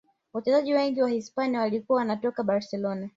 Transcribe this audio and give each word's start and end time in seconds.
wachezaji 0.33 0.73
wengi 0.73 1.01
wa 1.01 1.09
hisipania 1.09 1.59
walikuwa 1.59 1.97
wanatoka 1.99 2.43
barcelona 2.43 3.09